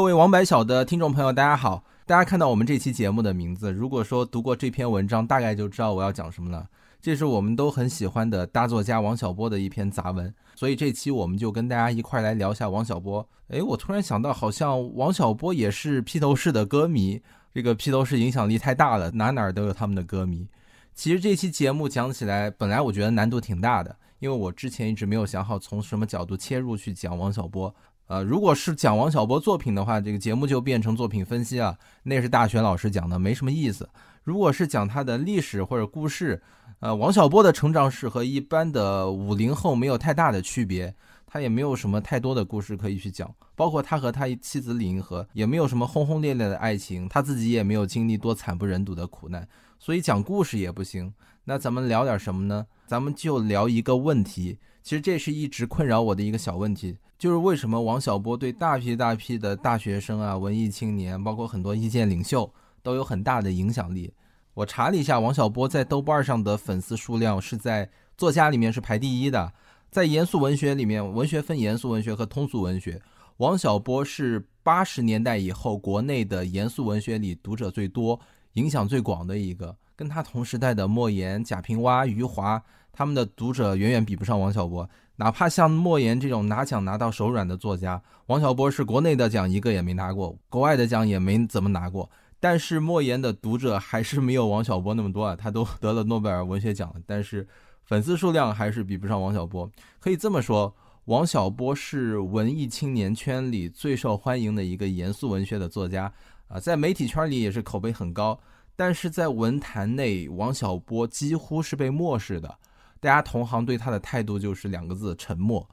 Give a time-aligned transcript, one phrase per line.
[0.00, 1.84] 各位王白小的听众朋友，大家好！
[2.06, 6.66] 大家看到我们这期节目的名字，如果说读过这篇文章，大概就知道我要讲什么了。
[7.02, 13.28] 这是我们都很喜欢的大作家王小波的一篇杂文，所以这期我们就跟大家一块来聊一下王小波。
[13.48, 17.20] 哎，我突然想到，好像王小波也是披头士的歌迷，
[17.52, 20.48] 这个披头士影响力太大了，哪哪都有他们的歌迷。
[20.94, 27.74] 其实这期节目讲起来，本来我觉得难度挺大的，因为我之前一直没有想好从什么角度切入去讲王小波。
[28.10, 33.88] 呃，如果是讲王小波作品的话，这个节目就变成作品分析啊，那是大学老师讲的，没什么意思。
[34.24, 36.42] 如果是讲他的历史或者故事，
[36.80, 40.92] 呃，王小波的成长史和一般的五零后没有太大的区别，
[41.24, 49.46] 他也没有什么太多的故事可以去讲，包括他和他妻子李银河也没有什么轰轰烈烈的爱情，他自己也没有经历多惨不忍睹的苦难，
[49.78, 51.14] 所以讲故事也不行。
[51.44, 52.66] 那咱们聊点什么呢？
[52.88, 56.96] 咱们就聊一个问题，其实这是一直困扰我的一个小问题。
[57.18, 62.50] 就是为什么王小波对大批大批的大学生啊、文艺青年，包括很多意见领袖
[62.82, 64.12] 都有很大的影响力。
[64.54, 69.52] 我查了一下，王小波在豆瓣上的粉丝数量是在作家里面是排第一的。
[69.90, 73.02] 在严肃文学里面，文学分严肃文学和通俗文学，
[73.36, 78.18] 王小波是八十年代以后国内的严肃文学里读者最多、
[78.54, 79.76] 影响最广的一个。
[79.94, 84.88] 跟他同时代的莫言、贾平凹、余华，他们的读者远远比不上王小波。
[85.16, 92.10] 哪怕像莫言这种拿奖拿到手软的作家，王小波是国内的奖一个也没拿过，国外的奖也没怎么拿过。
[92.40, 97.46] 但是莫言的读者还是没有王小波那么多啊，他都得了诺贝尔文学奖了，但是
[97.84, 99.70] 粉丝数量还是比不上王小波。
[99.98, 106.10] 可以这么说，王小波是文艺青年圈里最受欢迎的一个严肃文学的作家
[106.48, 108.40] 啊，在媒体圈里也是口碑很高，
[108.74, 112.56] 但是在文坛内，王小波几乎是被漠视的。
[113.00, 115.66] 大家同行对他的态度就是两个字：沉默。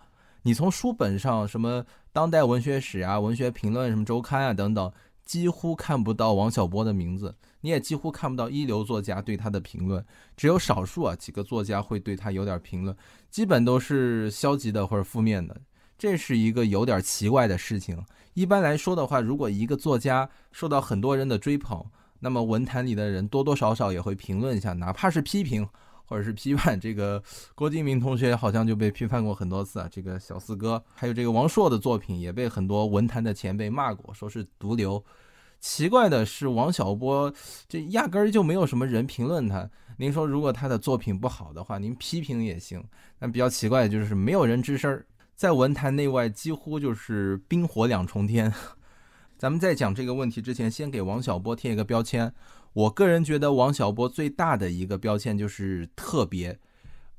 [0.44, 4.90] 你从书本上，什么当代文学史啊、文学评论、什么周刊啊等等，
[5.26, 7.36] 几乎看不到王小波的名字。
[7.62, 10.06] 你也几乎看不到一流作家对他的评论，
[10.38, 12.96] 只有少数啊几个作家会对他有点评论，
[13.30, 15.60] 基本都是消极的或者负面的。
[15.98, 18.02] 这是一个有点奇怪的事情。
[18.36, 21.84] 一般来说的话，如果一个作家受到很多人的追捧，
[22.20, 25.68] 那么文坛里的人多多少少也会评论一下，哪怕是批评。
[26.08, 27.22] 或者是批判这个
[27.54, 35.04] 郭敬明同学好像就被批判过很多次啊，这个小四哥，还有这个王朔的作品也被很多文坛的前辈骂过，说是毒瘤。
[35.60, 37.34] 奇怪的是，王小波
[37.68, 39.70] 这压根儿就没有什么人评论他。
[39.98, 42.84] 您说如果他的作品不好的话，您批评也行。
[43.18, 48.54] 但比较奇怪的就是没有人吱声儿，在文坛内外几乎就是冰火两重天。
[49.38, 52.32] 咱们在讲这个问题之前，先给王小波贴一个标签。
[52.78, 56.60] 我个人觉得王小波最大的一个标签就是特别，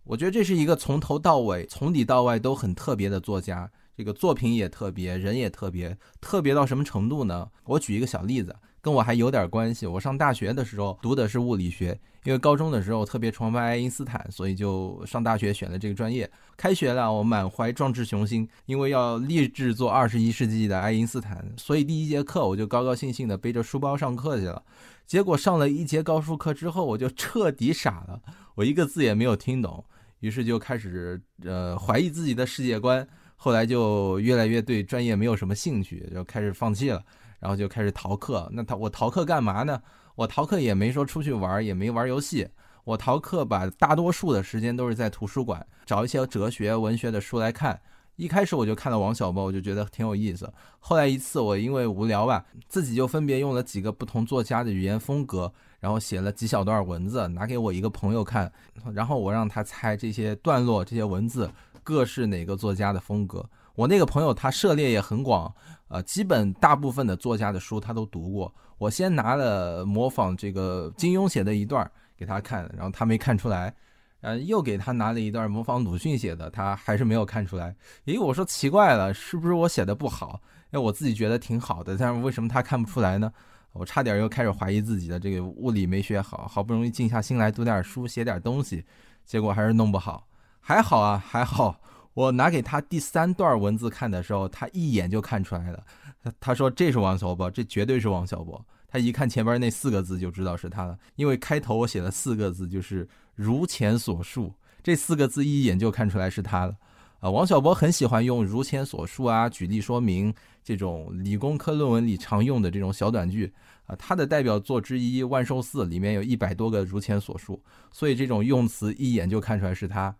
[0.04, 3.68] 我觉得这是一个从头到尾、从里到外都很特别的作家。
[3.96, 7.48] 这个作品也特别，人也特别，特别到什么程度呢？
[7.64, 8.54] 我举一个小例子。
[8.80, 9.88] 跟我还有点关系。
[9.88, 16.30] 我上大学的时候读的是物理学，因为高中的时候特别崇拜爱因斯坦，所以就上大学选了这个专业。
[16.56, 24.62] 开学了，我满怀壮志雄心，因为要立志做二十一世纪的爱因斯坦，所以第一节课我就高高兴兴的背着书包上课去了。
[25.08, 28.20] 结果上了一节高数课之后，我就彻底傻了，
[28.54, 29.82] 我一个字也没有听懂，
[30.20, 37.02] 于是就开始呃怀疑自己的世界观，后来就越来越对专业没有什么兴趣，就开始放弃了。
[37.40, 39.80] 然后就开始逃课，那逃我逃课干嘛呢？
[40.16, 42.48] 我逃课也没说出去玩，也没玩游戏。
[42.82, 47.80] 我逃课把大多数的时间都是在图书馆找一些哲学、文学的书来看。
[48.18, 50.52] 一开始我就看了王小波，我就觉得挺有意思。
[50.80, 58.52] 后来一次我因为无聊吧，自己就分别用了几个不同作家的语言风格，然后写了几小段文字，拿给我一个朋友看，
[58.92, 61.48] 然后我让他猜这些段落、这些文字
[61.84, 63.48] 各是哪个作家的风格。
[63.76, 65.54] 我那个朋友他涉猎也很广。
[65.86, 68.52] 呃，基本大部分的作家的书他都读过。
[68.78, 73.72] 我先拿了模仿这个金庸写的一段给他看，然后他没看出来。
[74.20, 77.76] 呃，又给他拿了一段模仿鲁迅写的，他还是没有看出来。
[78.06, 80.40] 诶，我说奇怪了，是不是我写的不好？
[80.70, 83.32] 因为我自己觉得挺好的，但是为什么他看不出来呢？
[83.72, 88.84] 我差点又开始怀疑自己的这个物理没学好，好不容易静下心来读点书，写点东西，
[89.24, 90.26] 结果还是弄不好。
[90.60, 91.80] 还好啊，还好。
[92.14, 95.84] 我拿给他第三段文字看的时候，他一眼就看出来了。
[96.20, 98.60] 他他说这是王小波，这绝对是王小波。
[98.88, 103.06] 他一看前边那四个字就知道是他了，因为开头我写了四个字，就是
[103.38, 104.52] 如前所述，
[104.82, 106.74] 这四个字一眼就看出来是他了。
[107.20, 113.52] 啊，王小波很喜欢用如前所述啊、举例说明这种理工科论文里常用的这种小短句
[113.86, 113.94] 啊。
[113.94, 117.62] 他的代表作之一《万寿寺》里面有一百多个如前所述，
[117.92, 120.16] 所以这种用词一眼就看出来是他。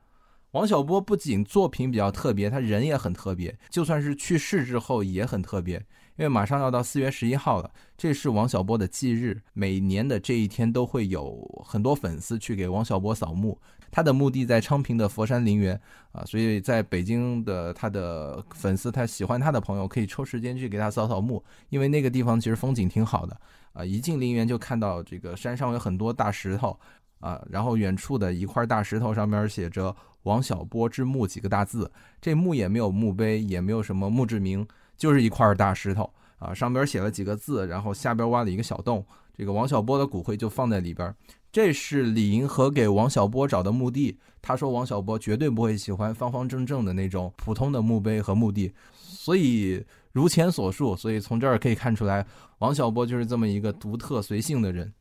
[0.52, 3.58] 王小波不仅作品比较特别，他人也很特别。
[3.68, 5.84] 就算是去世之后也很特别，
[6.18, 13.56] 因为马上要到四月十一号了，这是王小波的忌日，每年的这一天都会有很多粉丝去给王小波扫墓。
[13.90, 15.80] 他的墓地在昌平的佛山陵园
[16.10, 23.40] 啊，所以在北京的他的粉丝，他喜欢他的朋友可以抽时间去给他扫扫墓，因为那个地方其实风景挺好的
[23.72, 23.84] 啊。
[23.84, 26.78] 一进陵园就看到这个山上有很多大石头
[27.20, 29.94] 啊，然后远处的一块大石头上面写着
[30.24, 31.90] “王小波之墓”几个大字，
[32.20, 34.66] 这墓也没有墓碑，也没有什么墓志铭。
[34.98, 41.14] 就是一块大石头啊，上边写了几个字，然后下边挖了一个小洞，这个王小波的骨灰就放在里边。
[41.50, 52.26] 这是李银河给王小波找的墓地，他说王小波绝对不会喜欢方方正正的那种普通的墓碑和墓地，所以如前所述，所以从这儿可以看出来，
[52.58, 54.92] 王小波就是这么一个独特随性的人。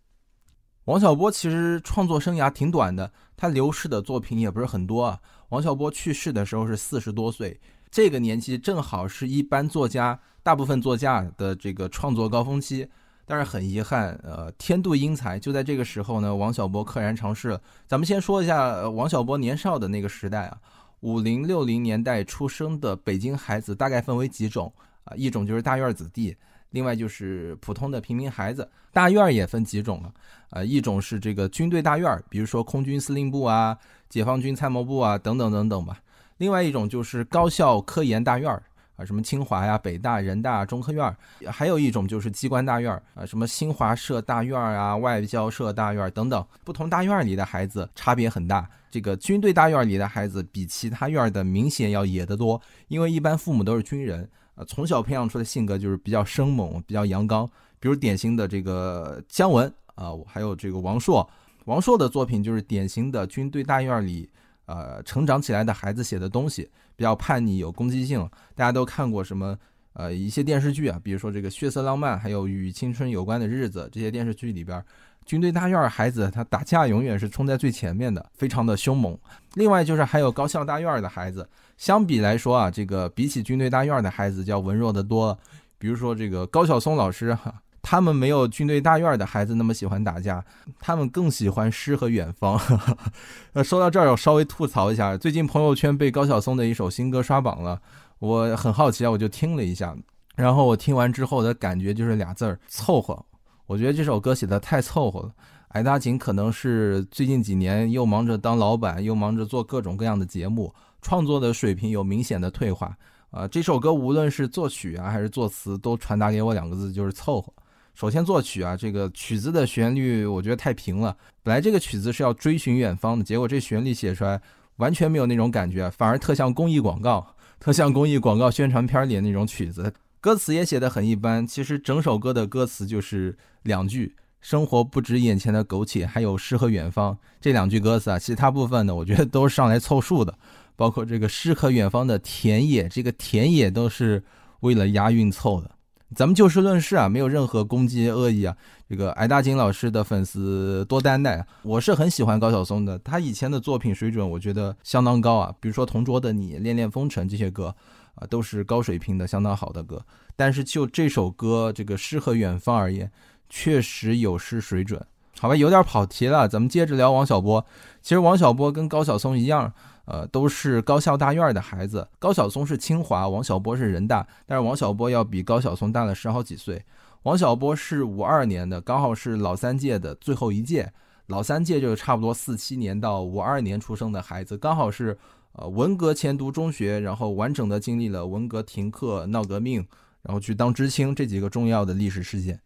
[0.85, 5.19] 王小波其实创作生涯挺短的，他流逝的作品也不是很多啊。
[5.49, 7.59] 王小波去世的时候是四十多岁。
[7.97, 12.88] 这个年纪正好是一般作家、大部分作家的这个创作高峰期，
[13.25, 17.59] 但是很遗憾，呃，天妒英才，就在这个时候呢，王小波溘然长逝。
[17.88, 20.59] 咱们先说一下王小波年少的那个时代啊，
[20.99, 24.71] 五零六零年代出生的北京孩子大概分为几种
[25.03, 26.38] 啊，一种就是大院子弟，
[26.69, 28.69] 另外就是普通的平民孩子。
[28.94, 30.13] 大院也分几种啊，
[30.51, 33.75] 呃，一种是这个军队大院，比如说空军司令部啊、
[34.07, 35.99] 解放军参谋部啊等等等等吧。
[36.37, 38.61] 另外一种就是高校科研大院儿
[38.95, 41.15] 啊，什么清华呀、北大、人大、中科院儿；
[41.51, 46.43] 还有一种就是机关大院儿啊，什么新华社大院儿啊、外交社大院儿等等。
[46.63, 48.67] 不同大院里的孩子差别很大。
[48.89, 57.47] 这个军队大院里的孩子比其他院的明显要野得多，因为一般父母都是军人啊，从小培养出的性格就是比较生猛、比较阳刚。
[57.79, 61.29] 比如典型的这个姜文啊，还有这个王朔。
[61.65, 64.29] 王朔的作品就是典型的军队大院里。
[64.67, 68.19] 呃，成长起来的孩子写的东西比较叛逆，有攻击性。
[68.53, 69.57] 大家都看过什么？
[69.93, 74.79] 呃，一些电视剧啊，比如说这个《血色浪漫》，还有与青春有关的日子，这些电视剧里边，
[75.25, 79.17] 军队大院孩子他打架永远是冲在最前面的，非常的凶猛。
[79.55, 85.35] 另外就是还有高校大院的孩子，相比来说啊，这个比起军队大院的孩子要文弱的多。
[85.79, 87.53] 比如说这个高晓松老师哈。
[87.89, 90.43] 他们没有军队大院的孩子那么喜欢打架，
[90.77, 92.59] 他们更喜欢诗和远方。
[93.53, 97.81] 呃，说到这儿，我稍微吐槽一下，最近朋友圈被高晓松的一首新歌刷榜了，
[98.19, 99.95] 我很好奇啊，我就听了一下，
[100.35, 103.25] 然后我听完之后的感觉就是俩字儿凑合。
[103.67, 105.31] 我觉得这首歌写的太凑合了。
[105.69, 112.97] 矮大紧可能是最近几年又忙着当老板，又忙着做各种各样的节目，创作的水平有明显的退化。
[113.31, 117.53] 啊，这首歌无论是作曲啊还是作词，都传达给我两个字，就是凑合。
[117.97, 121.17] 首先作曲啊，这个曲子的旋律我觉得太平了。
[121.41, 124.39] 本来这个曲子是要追寻远方的，结果这旋律写出来
[124.75, 129.91] 完全没有那种感觉，反而特像公益广告，特像公益广告宣传片里的那种曲子。
[130.21, 131.47] 歌词也写得很一般。
[131.47, 137.17] 其实整首歌的歌词就是两句：生活不止眼前的苟且，还有诗和远方。
[137.41, 140.38] 这两句歌词啊，其他部分呢，我觉得都是上来凑数的。
[140.75, 144.23] 包括这个诗和远方的田野，这个田野都是
[144.59, 145.71] 为了押韵凑的。
[146.15, 148.56] 咱们就事论事啊，没有任何攻击恶意啊。
[148.89, 155.54] 这个矮大金老师的粉丝多担待，我是很喜欢高晓松的，他以前的作品水准我觉得相当高啊。
[155.59, 157.76] 比如说《同桌的你》《恋恋风尘》这些歌
[158.16, 160.02] 啊，都是高水平的、相当好的歌。
[160.37, 163.11] 但是就这首歌这个《诗和远方》而言，
[163.49, 165.06] 确实有失水准。
[165.40, 167.66] 好吧，有点跑题了，咱们接着聊王小波。
[168.02, 169.73] 其实王小波跟高晓松一样。
[170.07, 172.07] 呃，都是高校大院的孩子。
[172.18, 176.81] 高晓松是清华，王小波是人大，但是王小波要比高晓松大了十好几岁。
[177.23, 180.94] 王小波是五二年的，刚好是老三届的最后一届。
[181.26, 185.18] 老三届就是差不多四七年到五二年出生的孩子，刚好是
[185.52, 189.85] 呃文革前读中学，然后完整的经历了文革停课、闹革命，
[190.21, 192.57] 然后去当知青这几个重要的历史事件。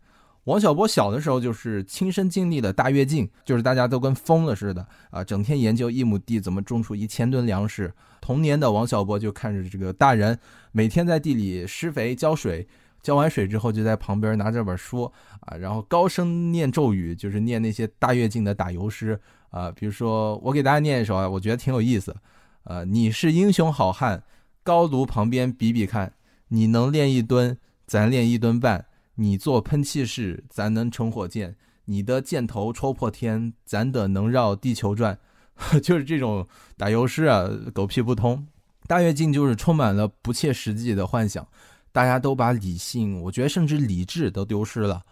[0.46, 7.94] 王小波小的时候就是亲身经历了大跃进，就是大家都跟疯了似的啊，整天研究一亩地怎么种出一千吨粮食。
[8.20, 10.38] 童年的王小波就看着这个大人
[10.72, 12.68] 每天在地里施肥浇水，
[13.04, 15.04] 浇完水之后就在旁边拿着本书
[15.42, 19.20] 啊，然后高声念咒语，就是念那些大跃进的打油诗
[19.52, 19.72] 啊。
[19.72, 22.16] 比如说，我给大家念一首啊，我觉得挺有意思。
[22.64, 24.24] 呃，你是英雄好汉，
[24.64, 26.14] 高炉旁边比比看，
[26.48, 28.86] 你能练一吨，咱练一吨半。
[29.16, 31.54] 你做喷气式，咱能乘火箭；
[31.86, 35.18] 你的箭头戳破天，咱得能绕地球转。
[35.84, 38.48] 就是这种打油诗啊，狗屁不通。
[38.88, 41.48] 大跃进就是充满了不切实际的幻想，
[41.92, 45.04] 大家都把理性，我觉得甚至理智都丢失了。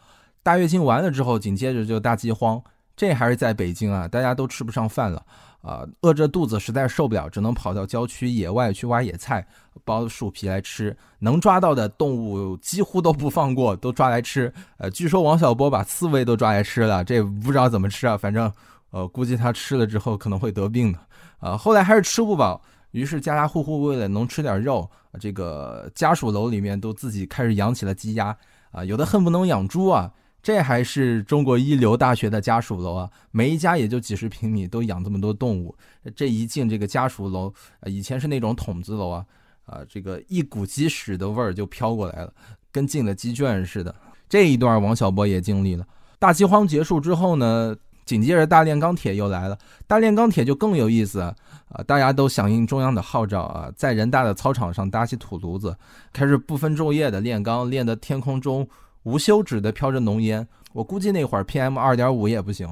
[0.41, 2.61] 大跃进完了之后，紧接着就大饥荒，
[2.95, 5.23] 这还是在北京啊，大家都吃不上饭了
[5.61, 9.45] 啊，饿着肚子实在受不了，只能跑到郊区野外去挖野菜，
[9.85, 10.95] 剥树皮来吃。
[11.19, 14.51] 能抓到的动物几乎都不放过，都抓来吃。
[14.77, 18.51] 呃，据说王小波把刺猬都抓来吃了，这不知道怎么吃啊，反正
[18.91, 20.99] 呃，估计他吃了之后可能会得病的。
[21.39, 22.61] 啊，后来还是吃不饱，
[22.91, 24.89] 于是家家户户为了能吃点肉，
[25.19, 28.35] 这个家属楼里面都自己开始养起了鸡鸭
[28.71, 30.09] 啊，有的恨不能养猪啊。
[30.41, 35.75] 这还是中国一流大学的家属楼啊，每一家也就几十平米，都养这么多动物。
[36.15, 37.53] 这一进这个家属楼，
[37.86, 39.25] 以前是那种筒子楼啊，
[39.65, 42.34] 啊，这个一股鸡屎的味儿就飘过来了，
[42.72, 43.93] 跟进了鸡圈似的。
[44.29, 45.86] 这一段王小波也经历了。
[46.17, 49.58] 大饥荒结束之后呢，紧接着大炼钢铁又来了。
[49.88, 51.36] 大炼钢铁就更有意思啊，
[51.86, 55.75] 大家都响应中央的号召啊，在人大的操场上搭起土炉子，
[56.13, 58.65] 开始不分昼夜的炼钢，炼的天空中。
[59.09, 62.67] 无休止的飘着浓烟，我估计那会儿 PM 二点五也不行，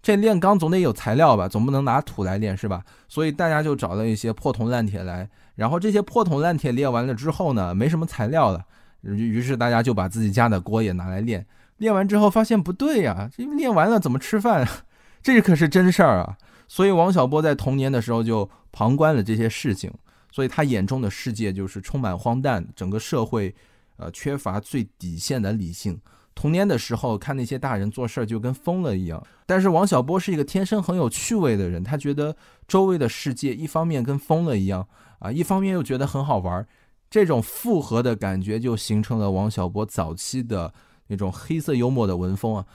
[0.00, 2.84] 这炼钢总得有材料吧，总不能拿土来炼是吧？
[3.08, 8.64] 所以大家就找了一些破铜烂铁来，然后这些破铜烂铁炼完了之后呢，没什么材料了，
[9.02, 11.44] 于是大家就把自己家的锅也拿来炼，
[11.78, 14.68] 炼完之后发现不对呀，这炼完了怎么吃饭？
[15.20, 16.38] 这可是真事儿啊！
[16.68, 19.92] 所以王小波在童年的时候就旁观了这些事情，
[20.30, 23.52] 所以他眼中的世界就是充满荒诞，整个社会。
[23.96, 26.00] 呃，缺乏最底线的理性。
[26.34, 29.26] 童年的时候看那些大人做事儿就跟疯了一样。
[29.46, 32.36] 但是王小波是一个天生很有趣味的人，他觉得
[32.68, 34.86] 周围的世界一方面跟疯了一样
[35.18, 36.68] 啊，一方面又觉得很好玩儿。
[37.08, 40.74] 这种复合的感觉就形成了王小波早期的
[41.06, 42.66] 那种黑色幽默的文风啊。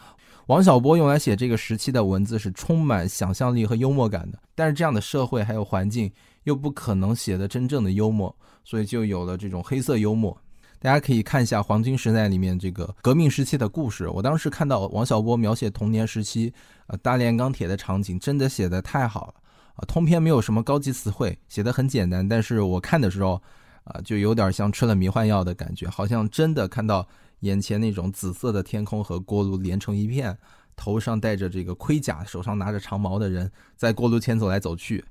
[0.48, 6.12] 王小波用来写这个时期的文字是充满想象力和幽默感的，但是这样的社会还有环境
[6.46, 10.36] 又不可能写的真正的幽默，所以就有了这种黑色幽默。
[10.82, 14.10] 大家可以看一下《黄金时代》里面这个革命时期的故事。
[14.10, 16.52] 我当时看到王小波描写童年时期，
[16.88, 19.34] 呃，大炼钢铁的场景，真的写的太好了
[19.76, 19.86] 啊！
[19.88, 23.40] 通篇没有什么高级词汇，写的很简单，但是我看的时候，
[23.84, 27.08] 啊，就有点像吃了迷幻药的感觉，好像真的看到
[27.42, 30.36] 眼前那种紫色的天空和锅炉连成一片，
[30.76, 35.06] 头上戴着这个盔甲，手上拿着长矛的人在锅炉前走来走去。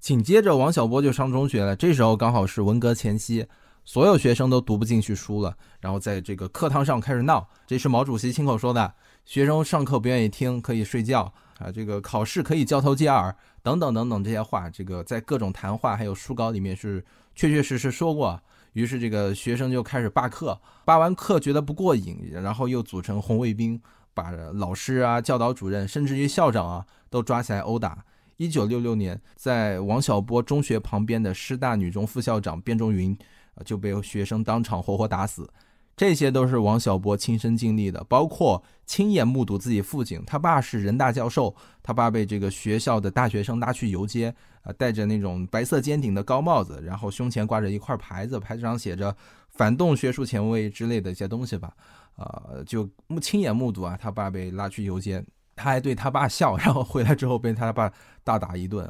[0.00, 3.46] 紧接着，王小波就上中学了，这时候刚好是文革前夕。
[3.86, 7.48] 所有学生都读不进去书了，然后在这个课堂上开始闹。
[7.68, 8.92] 这是毛主席亲口说的：
[9.24, 17.02] 学生上课不愿意听，可以睡觉啊；这个考试可以交头接耳，等等等等这些话，这个在各种谈话还有书稿里面是
[17.36, 18.38] 确确实实说过。
[18.72, 23.80] 于是这个学生就开始罢课，罢完课觉得不过瘾，然后又组成红卫兵，
[24.12, 28.04] 把老师啊、教导主任，甚至于校长啊都抓起来殴打。
[28.36, 33.16] 一九六六年，在王小波中学旁边的师大女中副校长卞仲云。
[33.64, 35.48] 就被学生当场活活打死，
[35.96, 49.16] 这些都是王小波亲身经历的，包括亲眼目睹自己父亲，他爸是人大教授，他爸被这个学校的大学生拉去游街，啊，戴着那种白色尖顶的高帽子，然后胸前挂着一块牌子，牌子上写着
[49.48, 51.72] “反动学术前卫”之类的一些东西吧，
[52.16, 57.90] 啊，就目亲眼目睹啊，他爸被拉去游街，他还对他爸笑，然后回来之后被他爸
[58.22, 58.86] 大打一顿，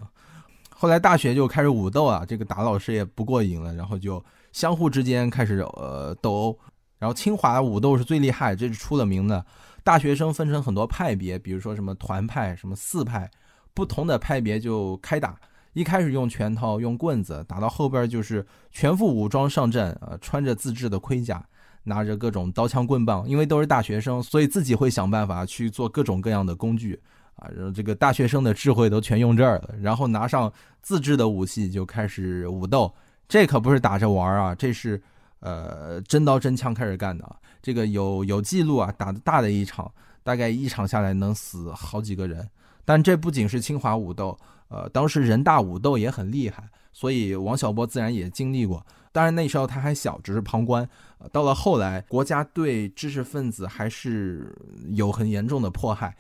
[0.70, 4.20] 后来大学就开始武斗啊，这个打老师也不过瘾了，然后就。
[4.56, 6.58] 相互之间开始呃斗殴，
[6.98, 9.44] 然后清华武斗是最厉害，这是出了名的。
[9.84, 13.30] 大学生分成很多派别，比如说什么团派、什么四派，
[13.75, 15.38] 不同的派别就开打。
[15.75, 21.44] 一开始用拳头、用棍子，打到后边就是全副武装上阵，呃，穿着自制的盔甲，
[21.82, 23.28] 拿着各种刀枪棍棒。
[23.28, 26.98] 因为都是大学生，所以自己会想办法去做各种各样的工具
[27.34, 27.46] 啊。
[27.54, 32.90] 然后这个大学生的智慧都全用这儿了，然后拿上自制的武器就开 始武斗。
[33.28, 35.02] 这可不是打着玩啊，这是，
[35.40, 37.37] 呃，真刀真枪开始干的。
[37.61, 39.90] 这个有有记录啊，打的大的一场，
[40.23, 42.49] 大概一场下来能死好几个人。
[42.85, 48.87] 但这不仅是清华武斗，呃，当时人大武斗也很厉害，所以王小波自然也经历过。
[49.11, 50.88] 当然那时候他还小，只是旁观。
[51.33, 54.54] 到了后来，国家对知识分子还是
[54.90, 56.16] 有很严重的迫害。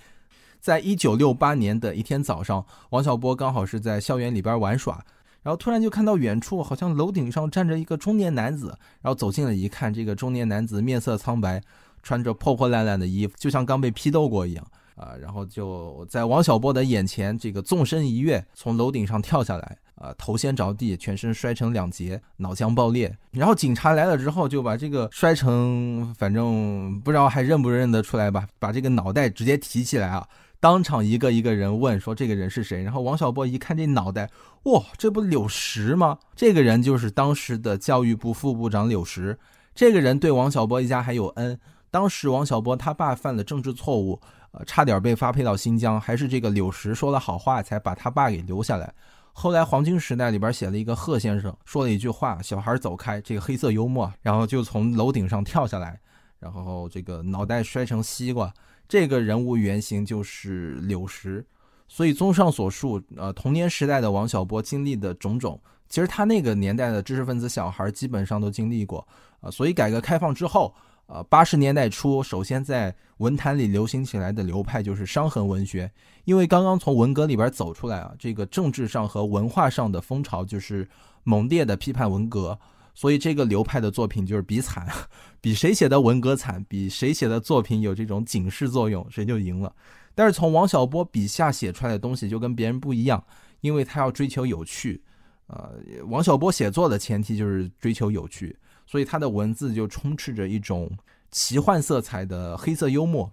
[0.60, 5.04] 在一九六八年的一天早上，王小波刚好是在校园里边玩耍。
[5.46, 11.62] 然后突然就看到远处好像楼顶上站着一个中年男子，然后走近了一看，这个中年男子面色苍白，
[12.02, 15.14] 穿着破破烂烂的衣服，就像刚被批斗过一样啊！
[15.22, 23.16] 然后就在王小波的眼前，这个纵身一跃，从楼顶上跳下来，啊，头先着地，全身摔成两截，脑浆爆裂。
[23.30, 30.26] 然后警察来了之后，就把这个摔成，反正不知道还认不认得出来吧，把这个脑袋直接提起来啊。
[30.66, 34.28] 当场一个一个人问说这个人是谁，然后王小波一看这脑袋，
[34.64, 36.18] 哇，这不柳石吗？
[36.34, 39.38] 这个人就是当时的教育部副部长柳石。
[39.76, 41.56] 这个人对王小波一家还有恩，
[41.88, 44.20] 当时王小波他爸犯了政治错误，
[44.50, 48.92] 呃，差点被发配到新疆，还是这个柳石说了好话才把他爸给留下来。
[49.32, 56.00] 后来黄金时代里边写了一个贺先生说了一句话：“小孩走开。”这个黑色幽默，然后就从楼顶上跳下来，
[56.40, 58.52] 然后这个脑袋摔成西瓜。
[58.88, 61.44] 这个人物原型就是柳石。
[61.88, 65.60] 所以综上所述，呃，童年时代的王小波经历的种种。
[65.88, 69.06] 其实他那个年代的知识分子小孩基本上都经历过
[69.40, 70.74] 啊，所以改革开放之后，
[71.06, 75.88] 呃，八十年代初，首先在文坛里流行起来的流派就是伤痕文学，
[76.24, 80.88] 因为刚刚从文革里边走出来啊，这个政治上和文化上的风潮就是
[81.22, 82.58] 猛烈的批判文革，
[82.96, 84.88] 所以这个流派的作品就是比惨，
[85.40, 89.70] 比谁写的文革惨，比谁写的作品有这种警示作用，谁就赢了。
[90.14, 93.22] 但是从王小波笔下写出来的东西就跟别人不一样，
[93.60, 95.02] 因为他要追求有趣。
[95.48, 95.72] 呃，
[96.08, 100.90] 王小波写作的前提就是追求有趣，所以他的文字就充斥着一种
[101.30, 103.30] 奇幻色彩的黑色幽默。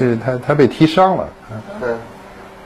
[0.00, 1.28] 就是他他被踢伤了，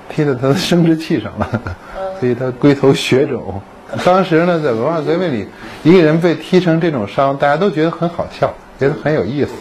[0.09, 1.77] 踢到他的生殖器上了，
[2.21, 3.61] 所以他龟头血肿。
[4.05, 5.49] 当时呢，在文化革命里，
[5.83, 9.53] 一个人被踢成这种伤，大家都觉得很好笑，觉得很有意思。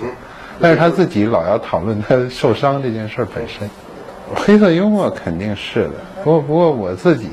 [0.59, 3.69] 但是他自己老要讨论他受伤这件事本身。
[4.35, 7.29] 黑色幽默肯定是的，不过不过我自己。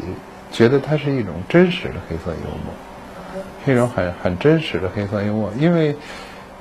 [0.53, 5.51] 觉得它是一种真实的黑色幽默，一种很很真实的黑色幽默。
[5.59, 5.97] 因为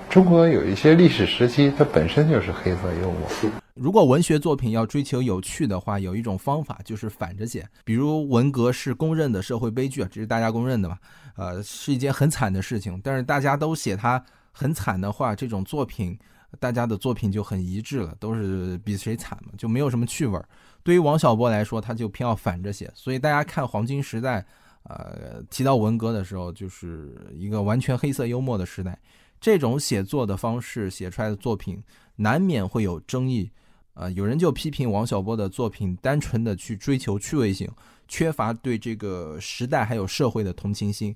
[0.10, 3.52] 中国有一些历史时期，它本身就是黑色幽默。
[3.82, 7.68] 如果文学作品要追求有趣的话，有一种方法就是反着写。
[7.84, 11.00] 比如文革是公认的社会悲剧，这是大家公认的嘛？
[11.36, 13.02] 呃，是一件很惨的事情。
[13.04, 16.16] 但是大家都写它很惨的话，这种作品，
[16.60, 20.48] 大家的作品就很一致了，都是比谁惨嘛，就没有什么趣味儿。
[20.84, 24.46] 对于王小波来说，他就偏要反着写，所以大家看黄金时代，
[24.84, 28.96] 呃，提到文革的时候，就是一个完全黑色幽默的时代。
[29.40, 31.82] 这种写作的方式写出来的作品，
[32.16, 33.50] 难免会有争议。
[33.94, 37.70] 呃，有人就批评王小波的作品单纯的去追求趣味性，
[38.08, 41.16] 缺乏对这个时代还有社会的同情心。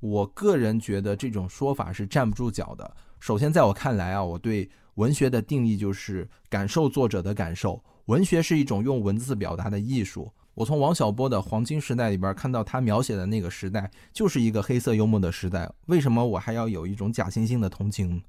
[0.00, 2.96] 我个人觉得这种说法是站不住脚的。
[3.20, 7.82] 首先，在我看来啊，我对文学的定义就是感受作者的感受。
[8.06, 10.30] 文学是一种用文字表达的艺术。
[10.54, 15.70] 我从王小波的《黄金时代》里边看到他描写的那个时代，就是一个黑色幽默的时代。
[15.86, 18.22] 为什么我还要有一种假惺惺的同情？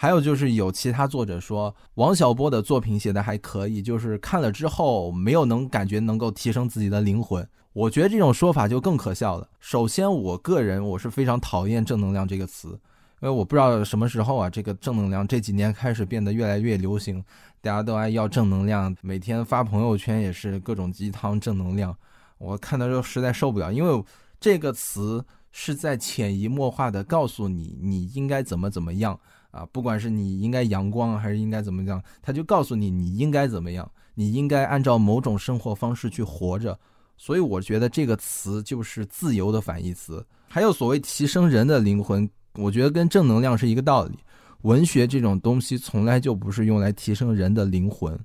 [0.00, 7.46] 还有就是有其他作者说王小波的作品写的还可以，就是看了之后没有能感觉能够提升自己的灵魂。
[7.74, 9.46] 我觉得这种说法就更可笑了。
[9.58, 12.68] 首先，我个人我是非常讨厌“正能量”这个词，
[13.20, 17.22] 因为我不知道什么时候啊，这个正能量这几年开始变得越来越流行。
[17.60, 21.94] 大家都爱要正能量，每天发朋友圈也是各种鸡汤正能量。
[22.38, 24.02] 我看到之后实在受不了，因为
[24.40, 36.78] 这个词是在潜移默化的告诉你你应该怎么怎么样啊，不管是你应该阳光还是应该怎么样，他就告诉你你应该怎么样，你应该按照某种生活方式去活着。
[37.16, 40.24] 所以我觉得这个词就是自由的反义词。
[40.48, 44.18] 还有所谓提升人的灵魂，我觉得跟正能量是一个道理。
[44.62, 48.18] 文学这种东西从来就不是用来提升人的灵魂。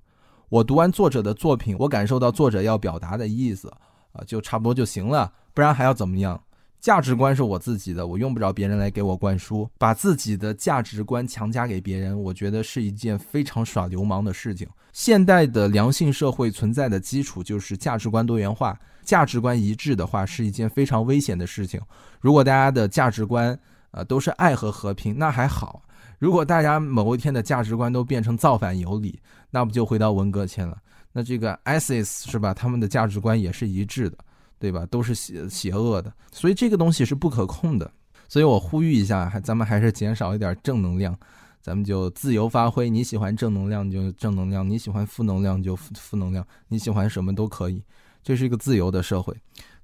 [0.49, 3.67] 我读完作者的作品，我感受到作者要表达的意思，
[4.11, 6.41] 啊，就差不多就行了，不然还要怎么样？
[6.85, 9.67] 价值观是我自己的，我用不着别人来给我灌输。
[9.79, 14.67] 把自己的价值观强加给别人，我觉得是一件非常耍流氓的事情。
[14.93, 21.81] 现代的良性社会存在的基础就是价值观多元化，价值观一致的话是一件非常危险的事情。
[22.21, 23.57] 如果大家的价值观，
[23.89, 25.81] 呃，都是爱和和平，那还好。
[26.19, 29.19] 如果大家某一天的价值观都变成造反有理，
[29.49, 30.77] 那不就回到文革前了？
[31.13, 32.53] 那这个 ISIS 是吧？
[32.53, 34.17] 他们的价值观也是一致的，
[34.59, 34.85] 对吧？
[34.87, 37.89] 都是邪邪恶的，所以这个东西是不可控的。
[38.27, 41.17] 所以我呼吁一下，还咱们还是减少一点正能量，
[41.61, 42.89] 咱们就自由发挥。
[42.89, 47.83] 你喜欢正能量就正能量，你喜欢负能量就负负能量，你喜欢什么都可以。
[48.23, 49.35] 这是一个自由的社会。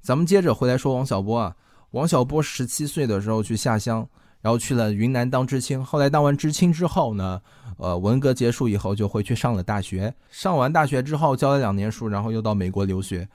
[0.01, 1.55] 咱们接着回来说王小波啊，
[1.91, 4.07] 王小波十七岁的时候去下乡。
[4.41, 7.39] 然后去了云南当知青，后来当完知青之后呢，
[7.77, 10.11] 呃，文革结束以后就回去上了大学。
[10.31, 13.29] 上完大学之后教了两年书，然后又到美国留学。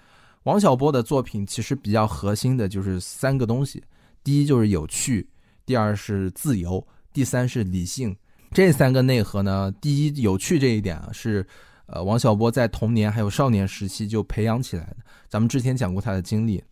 [0.46, 3.82] 王小波的作品其实比较核心的就是三个东西：
[4.22, 5.28] 第一就是有趣，
[5.64, 8.16] 第二是自由，第三是理性。
[8.52, 11.44] 这三个内核呢，第一有趣这一点啊，是
[11.86, 14.98] 呃王小波在童年还有少年时期就培养起来的。
[15.28, 16.62] 咱们之前讲过他的经历。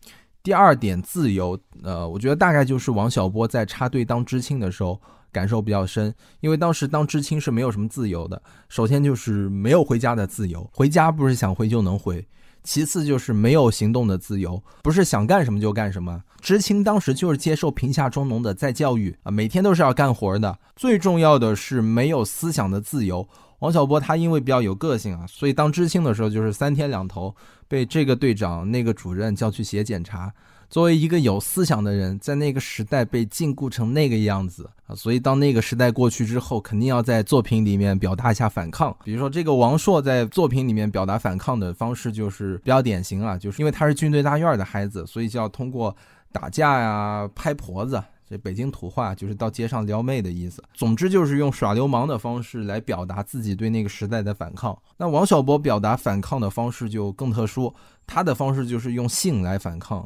[0.45, 5.01] 第二点自由，呃，我觉得大概就是王小波在插队当知青的时候
[5.33, 8.41] 感受比较深，因为当时当知青是没有什么自由的。
[8.69, 12.25] 首先就是没有回家的自由，回家不是想回就能回。
[12.65, 16.23] 其次就是没有行动的自由，不是想干什么就干什么。
[16.41, 20.59] 知青当时就是接受贫下中农的再教育啊，每天都是要干活的。
[20.75, 23.27] 最重要的是没有思想的自由。
[23.61, 27.35] 王小波他因为比较有个性啊，所以当知青的时候就是三天两头
[27.69, 30.33] 被这个队长、那个主任叫去写检查。
[30.75, 38.93] 作为一个有思想的人，在那个时代被禁锢成那个样子啊，所以当那个时代过去之后，肯定要在作品里面表达一下反抗。
[39.05, 45.97] 比如说，这个王朔在作品里面表达反抗的方式就是比较典型啊，就是因为他是军队大院的孩子，所以就要通过
[46.33, 50.61] 打架呀、拍婆子，这北京土话就是到街上撩妹的意思。
[50.75, 54.77] 总之就是用耍流氓的方式来表达自己对那个时代的反抗。
[54.97, 57.73] 那王小波表达反抗的方式就更特殊，
[58.09, 60.05] 他的方式就是用性来反抗。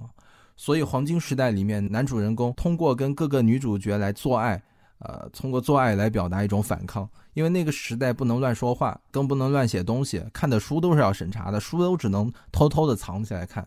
[0.59, 4.61] 所以黄金时代里面，男主人公通过跟各个女主角来做爱，
[4.99, 7.09] 呃，通过做爱来表达一种反抗。
[7.35, 13.67] 因为那个时代不能乱说话，更不能乱写东西，看的书都是要审查的，书都只能偷偷的藏起来看。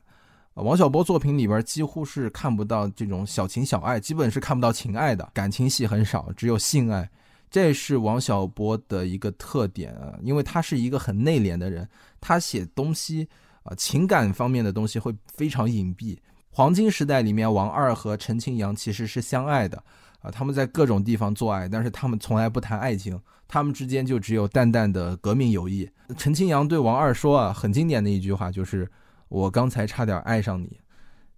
[0.56, 7.10] 王小波作品里边几乎是看不到这种小情小爱，基本是看不到情爱的，感情戏很少，只有性爱。
[7.50, 11.88] 这是王小波的一个特点啊，因为他是一个很内敛的人，
[12.20, 13.26] 他写东西
[13.64, 16.18] 啊，情感方面的东西会非常隐蔽。
[16.54, 19.82] 黄金时代里面，王二和陈清扬其实是相爱的，
[20.20, 25.90] 啊，他们在各种地方做爱，但是他们从来不谈爱情，他们之间就只有淡淡的革命友谊。
[26.18, 28.86] 陈清扬对王二说啊，很经典的一句话就是
[29.30, 30.78] “我刚才差点爱上你”，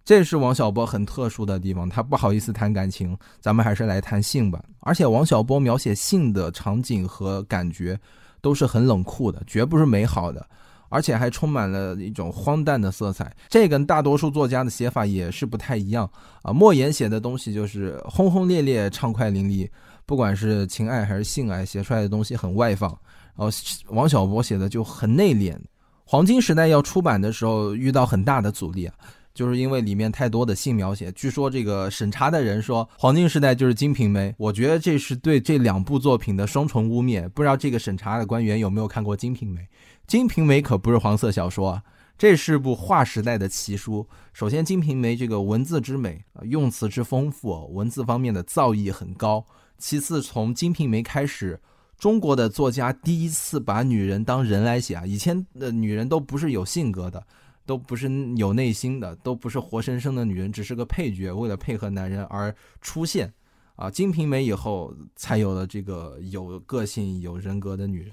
[0.04, 4.60] 这是王小波很特殊的地方，他不好意思谈感情，咱们还是来谈性吧。
[4.80, 7.96] 而且王小波描写性的场景和感觉
[8.40, 10.44] 都是很冷酷的，绝不是美好的。
[10.88, 16.08] 而且还充满了一种荒诞的色彩，这跟大多数作家的写法也是不太一样
[16.42, 16.52] 啊。
[16.52, 19.68] 莫言写的东西就是轰轰烈烈、畅快淋漓，
[20.06, 22.90] 不管是情爱还是性爱，写出来的东西很外放。
[23.36, 23.48] 然后
[23.88, 25.56] 王小波写的就很内敛。
[26.04, 28.94] 黄金时代要出版的时候遇到很大的阻力啊，
[29.32, 31.10] 就是因为里面太多的性描写。
[31.12, 37.28] 据说这个审查的人说黄金时代就是《金瓶梅》，我觉得这是对这两部作品的双重污蔑。
[37.30, 39.60] 不知道这个审查的官员有没有看过《金瓶梅》？
[40.06, 41.82] 《金瓶梅》可不是黄色小说，
[42.18, 44.06] 这是部划时代的奇书。
[44.34, 49.44] 首先，《金瓶梅》这个文字之美，用词之丰富，文字方面的造诣很高。
[49.78, 51.58] 其次，从《金瓶梅》开始，
[51.98, 55.06] 中国的作家第一次把女人当人来写啊。
[55.06, 57.26] 以前的女人都不是有性格的，
[57.64, 63.32] 都不是有内心的，都不是活生生的女人，只是个配角，为了配合男人而出现。
[63.76, 68.12] 啊，《金瓶梅》以后才有了这个有个性、有人格的女人。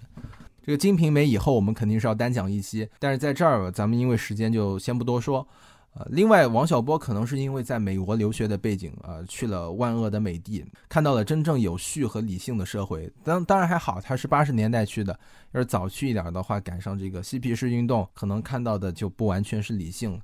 [0.64, 5.48] 这个《金瓶梅》以后我们肯定是要单讲一期，但是在这儿咱们因为时间就先不多说。
[5.94, 13.12] 呃，另外王小波可能是因为在美国留学的背景，呃，去了万恶的美帝，看到了真正有序和理性的社会。
[13.26, 15.20] 当当然还好，他是八十年代去的，
[15.52, 20.18] 要是早去一点的话，赶上这个嬉皮士运动，可能看到的就不完全是理性。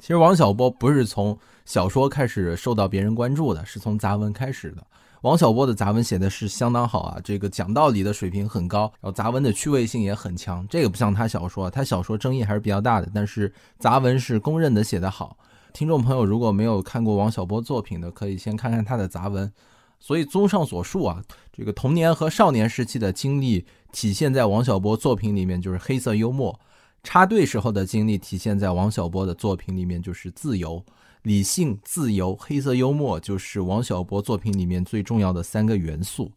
[0.00, 4.86] 其实王小波不是从小说开始受到别人关注的，是从杂文开始的。
[5.22, 10.66] 王小波的杂文写的是相当好啊，这个讲道理的水平很高，然后杂文的趣味性也很强。
[10.68, 15.36] 这个不像他小说，他小说争议还是比较大的，但是杂文是公认的写得好。
[15.72, 19.52] 听众朋友如果没有看过王小波作品的，可以先看看他的杂文。
[19.98, 26.60] 所以综上所述啊，这个童年和少年时期的经历体现在王小波作品里面就是黑色幽默，
[27.06, 30.84] 插队时候的经历体现在王小波的作品里面就是自由。
[31.22, 36.32] 理性、自由、黑色幽默，就是王小波作品里面最重要的三个元素。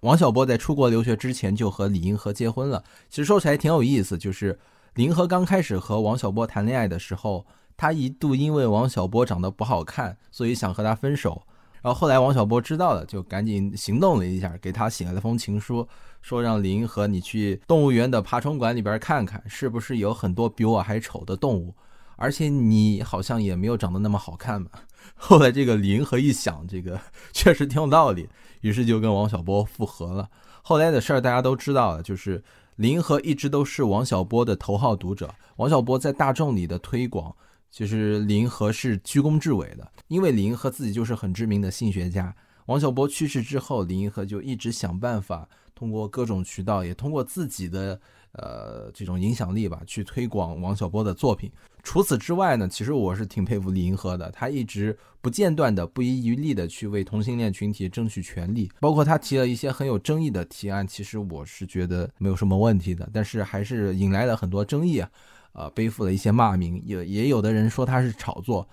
[0.00, 2.82] 王小波在出国留学之前就和李银河结婚了。
[3.08, 4.58] 其实说起来挺有意思，就是
[4.94, 11.42] 林河刚开始和王小波谈恋爱的时候，他一度因为王小波长得不好看，所以想和他分手。
[11.82, 15.86] 然后后来王小波知道了，就赶紧行动了一下，给他写了封情书，
[16.22, 21.74] 说让李银河你去动物园的爬虫馆里边看看，是不是有很多比我还丑的动物。
[22.16, 24.68] 而且你好像也没有长得那么好看嘛。
[25.14, 27.00] 后来这个李银河一想，这个
[27.32, 28.28] 确实挺有道理，
[28.60, 30.28] 于是就跟王小波复合了。
[30.62, 32.42] 后来的事儿大家都知道了，就是
[32.74, 35.32] 李银河一直都是王小波的头号读者。
[35.58, 37.34] 王小波在大众里的推广，
[37.70, 42.34] 其实李银河是居功至伟的，因为李银河自己就是很知名的性学家。
[42.66, 48.00] 王小波去世之后，李银河就一直想办法通过各种渠道，也通过自己的。
[48.32, 51.50] 呃，这种影响力吧，去推广王小波的作品。
[51.82, 58.70] 除此之外呢，其实我是挺佩服李银河的，他一直不间断的、不遗余力的去为同性恋群体争取权利。
[58.80, 65.10] 包括他提了一些很有争议的提案，其实我是觉得没有什么问题的，但是还是引来了很多争议啊，
[65.58, 66.80] 呃，背负了一些骂名。
[66.86, 68.66] 也也有的人说他是炒作，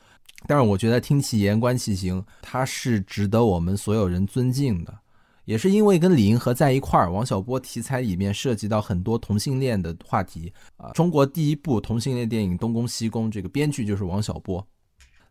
[0.46, 4.94] 但是我觉得听其言观其行，他是值得我们所有人尊敬的。
[5.46, 10.92] 也是因为跟李银河在一块儿，王小波题材里面涉及到很多同性恋的话题啊。
[10.94, 14.66] 中国第一部同性恋电影《东宫西宫》，这个编剧就是王小波。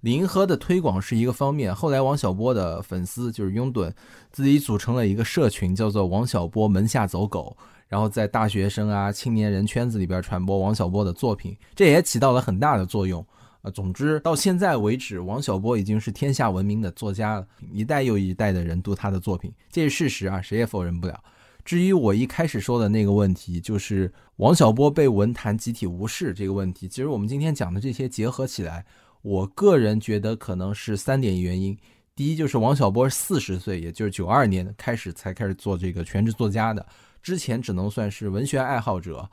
[0.03, 3.91] 李银河的推广是一个方面，后来王小波的粉丝就是拥趸，
[4.31, 7.57] 自己组成了一个社群，叫做王小波门下走狗，
[7.95, 13.25] 然后在大学生啊、青年人圈子里边传播王小波的作品，这也起到了很大的作用。
[13.63, 21.23] 呃，总之到现在为止，王小波已经是天下闻名的作家了，一代又一代的人读他的作品，这是事实啊，谁也否认不了。
[21.65, 28.85] 至于我一开始说的那个问题，就是王小波被文坛集体无视这个问题，其实我们今天讲的这些结合起来。
[29.23, 31.79] 我个人觉得可能是三点原因，
[32.17, 36.85] 第一就是王小波四十岁，也就是九二年开始才开始做这个全职作家的，
[37.25, 39.29] 之前只能算是文学爱好者。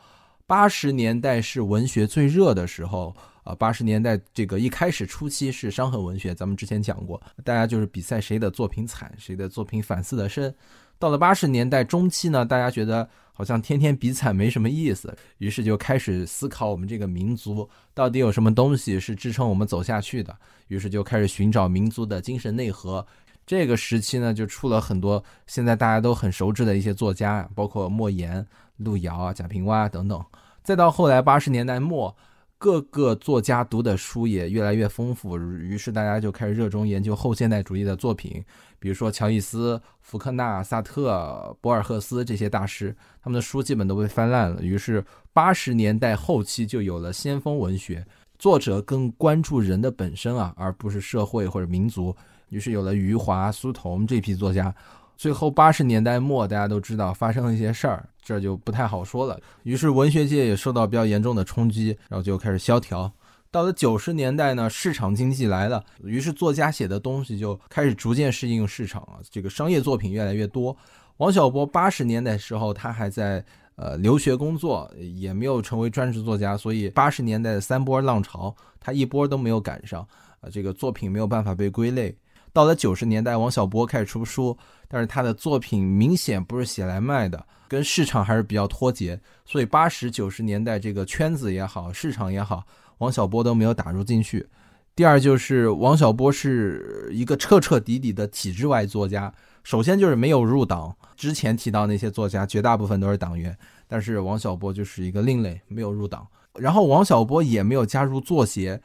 [0.48, 10.54] 八十年代是文学最热的时候，啊，八十年代这个一开始初期是伤痕文学，咱们之前讲过，大家就是比赛谁的作品惨，谁的作品反思的深。
[10.98, 13.08] 到了八十年代中期呢，大家觉得。
[13.34, 20.38] 好像天天比惨没什么意思，于是就开始思考我们这个民族到底有什么东西是支撑我们走下去的。
[20.68, 23.04] 于是就开始寻找民族的精神内核。
[23.52, 30.24] 这个时期呢，就出了很多现在大家都很熟知的一些作家，包括莫言、路遥啊、贾平凹等等。
[30.64, 32.16] 再到后来八十年代末。
[32.58, 38.42] 各个作家读的书也越来越丰富，于是大家就开始热衷研究后现代主义的作品，
[38.78, 44.62] 比如说乔伊斯、福克纳、萨特、博尔赫斯这些大师，他们的书基本都被翻烂了。
[44.62, 48.06] 于是八十年代后期就有了先锋文学，
[48.38, 52.16] 作者更关注人的本身啊，而不是社会或者民族。
[52.52, 54.74] 于是有了余华、苏童这批作家。
[55.18, 59.40] 最后八十年代末，大家都知道发生了一些事儿，这就不太好说了。
[59.64, 63.12] 于是文学界也受到比较严重的冲击，然后就开始萧条。
[63.52, 70.76] 到了九十年代呢，市场经济来了，于是作家写的东西就开始逐渐适应市场啊，这个商业作品越来越多。
[71.18, 80.02] 王小波八十年代时候，他还在呃留学工作，也没有成为专职作家，所以八十年代的三波浪潮，他一波都没有赶上，
[80.40, 82.16] 啊，这个作品没有办法被归类。
[82.54, 92.66] 到了九十年代，王小波开始出书，但是他的作品明显不是写来卖的，跟市场还是比较脱节，所以八十九十年代这个圈子也好，市场也好，
[92.98, 94.48] 王小波都没有打入进去。
[94.94, 99.34] 第二就是王小波是一个彻彻底底的体制外作家，
[99.64, 106.28] 首先就是没有入党，之前提到那些作家绝大部分都是党员，但是王小波就是一个另类，没有入党，
[106.60, 108.82] 然后王小波也没有加入作协。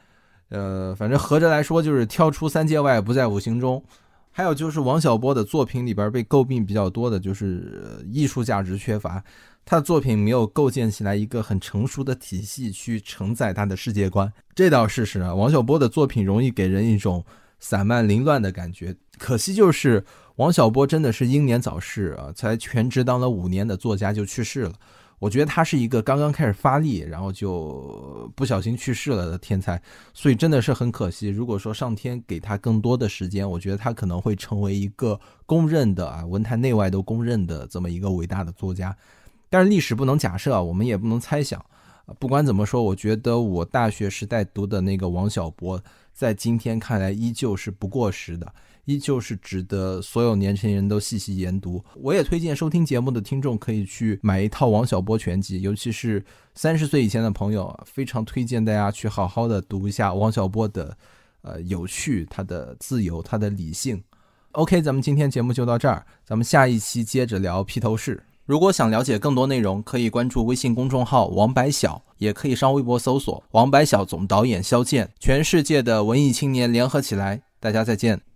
[0.49, 3.83] 呃，反正合着来说就是跳出三界外，不在五行中。
[4.31, 9.23] 还有就是王小波的作品里边被诟病比较多的就是艺术价值缺乏，
[9.65, 15.33] 他的作品没有构建起来一个很成熟的体系去承载他的世界观，这倒是事实啊。
[15.33, 17.25] 王小波的作品容易给人一种
[17.59, 20.05] 散漫凌乱的感觉，可惜就是
[20.35, 24.73] 王小波真的是英年早逝啊，才全职当了五年的作家就去世了。
[25.19, 29.81] 我觉得他是一个刚刚开始发力，然后就不小心去世了的天才，
[30.13, 31.27] 所以真的是很可惜。
[31.27, 38.95] 如果说上天给他更多的时间，我觉得他可能会成为一个公认的啊，文坛内外都公认的这么一个伟大的作家。
[39.49, 41.65] 但是历史不能假设，我们也不能猜想。
[42.19, 45.81] 不管怎么说，我觉得我大学时代读的那个王小波，
[46.13, 48.53] 在今天看来依旧是不过时的。
[48.87, 51.83] 依旧是值得所有年轻人都细细研读。
[51.95, 56.23] 我也推荐收听节目的听众可以去买一套王小波全集，尤其是
[56.55, 60.97] 三十岁以前的朋友，非常推荐大家去好好的读一下王小波的，
[61.41, 64.01] 呃，有趣，他的自由，他的理性。
[64.53, 68.23] OK，咱们今天节目就到这儿，咱们下一期接着聊披头士。
[68.45, 75.11] 如果想了解更多内容，可以关注微信公众号王白小，也可以上微博搜索王白小总导演肖剑。
[75.19, 78.26] 全世界的文艺青年联合起来，大家再见。